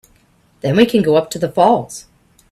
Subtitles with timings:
[0.61, 2.07] Then we can go up to the falls.